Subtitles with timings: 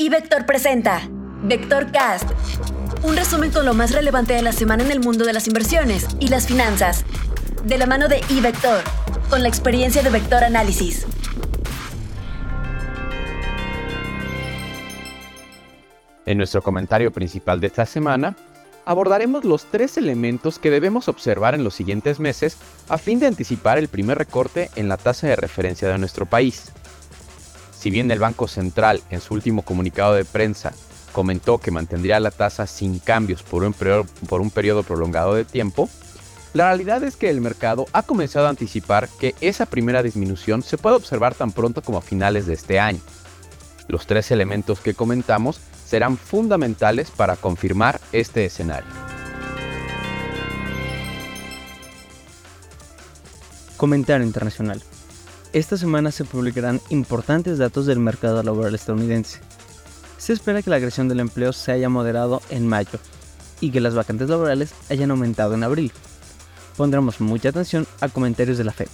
[0.00, 1.02] Y Vector presenta
[1.42, 2.24] Vector Cast,
[3.02, 6.06] un resumen con lo más relevante de la semana en el mundo de las inversiones
[6.18, 7.04] y las finanzas,
[7.64, 8.82] de la mano de iVector,
[9.28, 11.06] con la experiencia de Vector Análisis.
[16.24, 18.36] En nuestro comentario principal de esta semana,
[18.86, 22.56] abordaremos los tres elementos que debemos observar en los siguientes meses
[22.88, 26.72] a fin de anticipar el primer recorte en la tasa de referencia de nuestro país.
[27.80, 30.74] Si bien el Banco Central en su último comunicado de prensa
[31.12, 35.88] comentó que mantendría la tasa sin cambios por un, periodo, prolongado de tiempo,
[36.52, 40.76] la realidad es que el mercado ha comenzado a anticipar que esa primera disminución se
[40.76, 43.00] puede observar tan pronto como a finales de este año.
[43.88, 48.90] Los tres elementos que comentamos serán fundamentales para confirmar este escenario.
[53.78, 54.82] Comentario internacional.
[55.52, 59.40] Esta semana se publicarán importantes datos del mercado laboral estadounidense.
[60.16, 63.00] Se espera que la agresión del empleo se haya moderado en mayo
[63.60, 65.90] y que las vacantes laborales hayan aumentado en abril.
[66.76, 68.86] Pondremos mucha atención a comentarios de la Fed,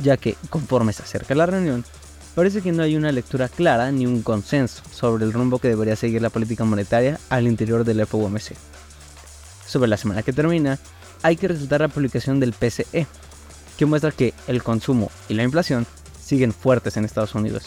[0.00, 1.84] ya que conforme se acerca la reunión,
[2.34, 5.96] parece que no hay una lectura clara ni un consenso sobre el rumbo que debería
[5.96, 8.54] seguir la política monetaria al interior del FOMC.
[9.66, 10.78] Sobre la semana que termina,
[11.22, 13.06] hay que resultar la publicación del PCE,
[13.76, 15.86] que muestra que el consumo y la inflación
[16.22, 17.64] siguen fuertes en Estados Unidos.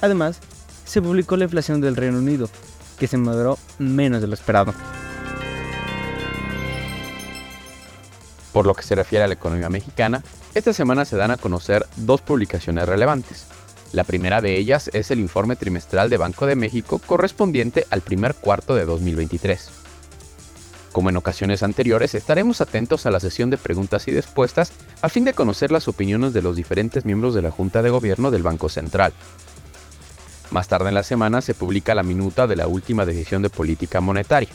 [0.00, 0.40] Además,
[0.84, 2.48] se publicó la inflación del Reino Unido,
[2.98, 4.74] que se moderó menos de lo esperado.
[8.52, 10.22] Por lo que se refiere a la economía mexicana,
[10.54, 13.46] esta semana se dan a conocer dos publicaciones relevantes.
[13.92, 18.34] La primera de ellas es el informe trimestral de Banco de México correspondiente al primer
[18.34, 19.70] cuarto de 2023.
[20.92, 24.72] Como en ocasiones anteriores, estaremos atentos a la sesión de preguntas y respuestas
[25.02, 28.30] a fin de conocer las opiniones de los diferentes miembros de la Junta de Gobierno
[28.30, 29.12] del Banco Central.
[30.50, 34.00] Más tarde en la semana se publica la minuta de la última decisión de política
[34.00, 34.48] monetaria.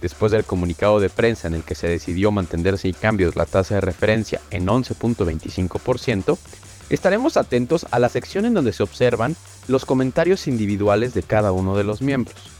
[0.00, 3.74] Después del comunicado de prensa en el que se decidió mantener sin cambios la tasa
[3.74, 6.38] de referencia en 11.25%,
[6.88, 9.36] estaremos atentos a la sección en donde se observan
[9.68, 12.59] los comentarios individuales de cada uno de los miembros.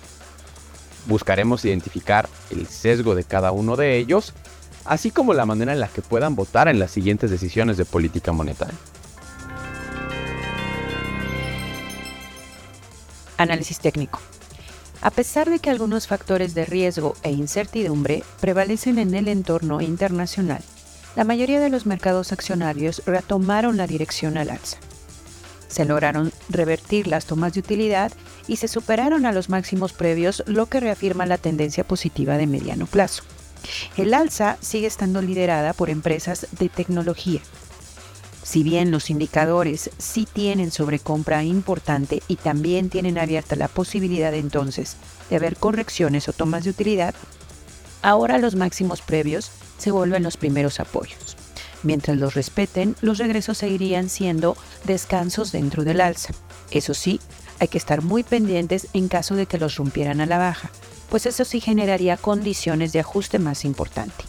[1.06, 4.34] Buscaremos identificar el sesgo de cada uno de ellos,
[4.84, 8.32] así como la manera en la que puedan votar en las siguientes decisiones de política
[8.32, 8.74] monetaria.
[13.36, 14.20] Análisis técnico.
[15.02, 20.62] A pesar de que algunos factores de riesgo e incertidumbre prevalecen en el entorno internacional,
[21.16, 24.76] la mayoría de los mercados accionarios retomaron la dirección al alza
[25.70, 28.12] se lograron revertir las tomas de utilidad
[28.50, 32.86] y se superaron a los máximos previos, lo que reafirma la tendencia positiva de mediano
[32.86, 33.22] plazo.
[33.96, 37.40] El alza sigue estando liderada por empresas de tecnología.
[38.42, 44.96] Si bien los indicadores sí tienen sobrecompra importante y también tienen abierta la posibilidad entonces
[45.30, 47.14] de haber correcciones o tomas de utilidad,
[48.02, 51.36] ahora los máximos previos se vuelven los primeros apoyos.
[51.84, 56.34] Mientras los respeten, los regresos seguirían siendo descansos dentro del alza.
[56.72, 57.20] Eso sí,
[57.60, 60.70] hay que estar muy pendientes en caso de que los rompieran a la baja,
[61.10, 64.24] pues eso sí generaría condiciones de ajuste más importante.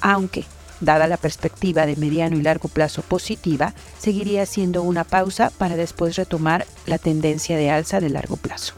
[0.00, 0.44] Aunque,
[0.80, 6.16] dada la perspectiva de mediano y largo plazo positiva, seguiría siendo una pausa para después
[6.16, 8.74] retomar la tendencia de alza de largo plazo.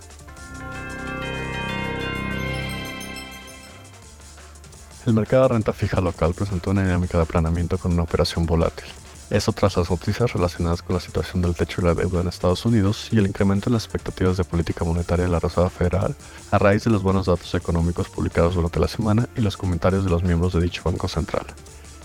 [5.06, 8.87] El mercado de renta fija local presentó una dinámica de aplanamiento con una operación volátil.
[9.31, 12.67] Eso tras las noticias relacionadas con la situación del techo y la deuda en Estados
[12.67, 16.17] Unidos y el incremento en las expectativas de política monetaria de la Reserva Federal
[16.51, 20.11] a raíz de los buenos datos económicos publicados durante la semana y los comentarios de
[20.11, 21.47] los miembros de dicho Banco Central.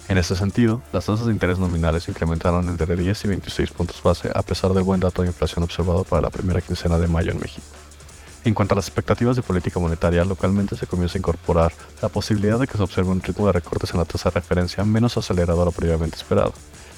[0.07, 4.29] En ese sentido, las tasas de interés nominales incrementaron entre 10 y 26 puntos base
[4.31, 7.39] a pesar del buen dato de inflación observado para la primera quincena de mayo en
[7.39, 7.65] México.
[8.43, 12.59] En cuanto a las expectativas de política monetaria, localmente se comienza a incorporar la posibilidad
[12.59, 15.63] de que se observe un ritmo de recortes en la tasa de referencia menos acelerado
[15.63, 16.53] a lo previamente esperado.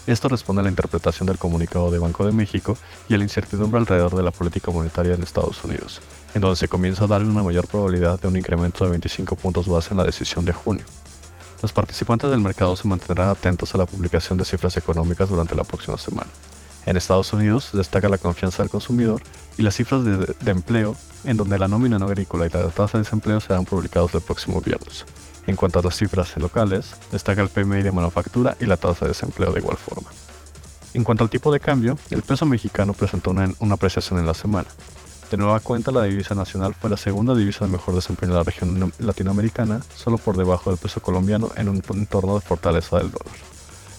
[0.07, 2.77] Esto responde a la interpretación del comunicado de Banco de México
[3.09, 5.99] y a la incertidumbre alrededor de la política monetaria en Estados Unidos,
[6.33, 9.67] en donde se comienza a darle una mayor probabilidad de un incremento de 25 puntos
[9.67, 10.85] base en la decisión de junio.
[11.61, 15.65] Los participantes del mercado se mantendrán atentos a la publicación de cifras económicas durante la
[15.65, 16.29] próxima semana.
[16.85, 19.21] En Estados Unidos destaca la confianza del consumidor
[19.57, 20.95] y las cifras de, empleo,
[21.25, 24.61] en donde la nómina no agrícola y la tasa de desempleo serán publicados el próximo
[24.61, 25.03] viernes.
[25.47, 29.09] En cuanto a las cifras locales, destaca el PMI de manufactura y la tasa de
[29.09, 30.09] desempleo de igual forma.
[30.93, 34.33] En cuanto al tipo de cambio, el peso mexicano presentó una, una apreciación en la
[34.33, 34.67] semana.
[35.31, 38.43] De nueva cuenta, la divisa nacional fue la segunda divisa de mejor desempeño de la
[38.43, 43.35] región latinoamericana, solo por debajo del peso colombiano en un entorno de fortaleza del dólar.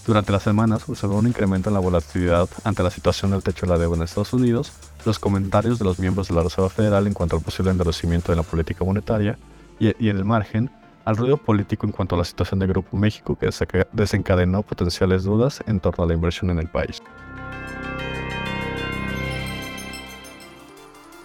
[0.06, 3.72] Durante las semanas observó un incremento en la volatilidad ante la situación del techo de
[3.72, 4.72] la deuda en Estados Unidos,
[5.04, 8.36] los comentarios de los miembros de la Reserva Federal en cuanto al posible endurecimiento de
[8.36, 9.38] la política monetaria
[9.78, 10.70] y, y en el margen
[11.08, 13.48] al ruido político en cuanto a la situación de Grupo México que
[13.92, 17.00] desencadenó potenciales dudas en torno a la inversión en el país.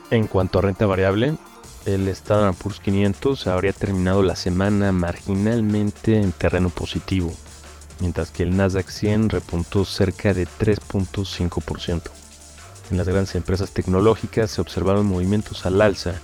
[0.10, 1.36] En cuanto a renta variable,
[1.86, 7.34] el Standard Poor's 500 habría terminado la semana marginalmente en terreno positivo,
[8.00, 12.04] mientras que el Nasdaq 100 repuntó cerca de 3.5%.
[12.90, 16.22] En las grandes empresas tecnológicas se observaron movimientos al alza,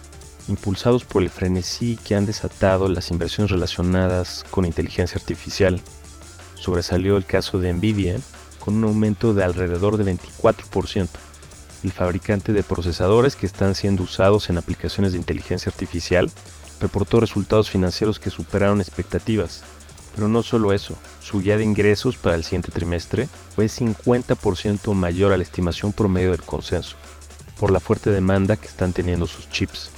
[0.50, 5.80] impulsados por el frenesí que han desatado las inversiones relacionadas con inteligencia artificial.
[6.56, 8.19] Sobresalió el caso de Nvidia,
[8.60, 11.07] con un aumento de alrededor de 24%.
[11.84, 16.30] El fabricante de procesadores que están siendo usados en aplicaciones de inteligencia artificial
[16.81, 19.63] reportó resultados financieros que superaron expectativas.
[20.16, 25.31] Pero no solo eso, su guía de ingresos para el siguiente trimestre fue 50% mayor
[25.31, 26.98] a la estimación promedio del consenso,
[27.60, 29.92] por la fuerte demanda que están teniendo sus chips.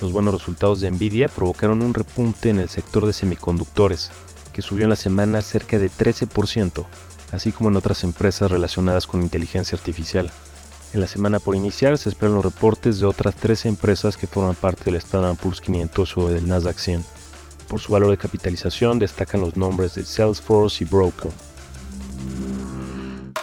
[0.00, 4.10] Los buenos resultados de Nvidia provocaron un repunte en el sector de semiconductores,
[4.52, 6.84] que subió en la semana cerca de 13%,
[7.32, 10.30] así como en otras empresas relacionadas con inteligencia artificial.
[10.92, 14.54] En la semana por iniciar se esperan los reportes de otras 13 empresas que forman
[14.54, 17.04] parte del Standard Poor's 500 o del Nasdaq 100.
[17.68, 21.32] Por su valor de capitalización destacan los nombres de Salesforce y Broker.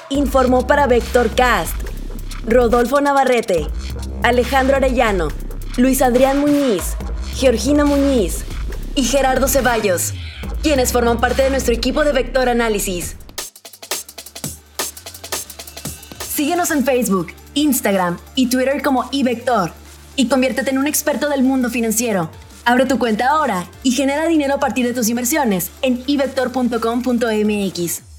[0.09, 1.75] Informó para Vectorcast
[2.45, 3.67] Rodolfo Navarrete,
[4.21, 5.29] Alejandro Arellano,
[5.75, 6.95] Luis Adrián Muñiz,
[7.33, 8.43] Georgina Muñiz
[8.93, 10.13] y Gerardo Ceballos,
[10.61, 13.15] quienes forman parte de nuestro equipo de Vector Análisis.
[16.31, 19.71] Síguenos en Facebook, Instagram y Twitter como iVector
[20.15, 22.29] y conviértete en un experto del mundo financiero.
[22.65, 28.12] Abre tu cuenta ahora y genera dinero a partir de tus inversiones en ivector.com.mx.